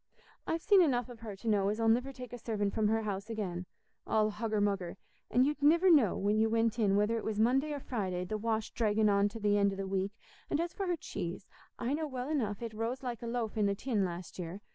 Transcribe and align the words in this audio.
I've 0.47 0.63
seen 0.63 0.81
enough 0.81 1.09
of 1.09 1.19
her 1.19 1.35
to 1.35 1.47
know 1.47 1.69
as 1.69 1.79
I'll 1.79 1.87
niver 1.87 2.11
take 2.11 2.33
a 2.33 2.39
servant 2.39 2.73
from 2.73 2.87
her 2.87 3.03
house 3.03 3.29
again—all 3.29 4.31
hugger 4.31 4.59
mugger—and 4.59 5.45
you'd 5.45 5.61
niver 5.61 5.91
know, 5.91 6.17
when 6.17 6.39
you 6.39 6.49
went 6.49 6.79
in, 6.79 6.95
whether 6.95 7.19
it 7.19 7.23
was 7.23 7.39
Monday 7.39 7.71
or 7.71 7.79
Friday, 7.79 8.25
the 8.25 8.39
wash 8.39 8.71
draggin' 8.71 9.09
on 9.09 9.29
to 9.29 9.39
th' 9.39 9.45
end 9.45 9.73
o' 9.73 9.75
the 9.75 9.85
week; 9.85 10.13
and 10.49 10.59
as 10.59 10.73
for 10.73 10.87
her 10.87 10.97
cheese, 10.97 11.45
I 11.77 11.93
know 11.93 12.07
well 12.07 12.29
enough 12.29 12.63
it 12.63 12.73
rose 12.73 13.03
like 13.03 13.21
a 13.21 13.27
loaf 13.27 13.55
in 13.57 13.69
a 13.69 13.75
tin 13.75 14.03
last 14.03 14.39
year. 14.39 14.61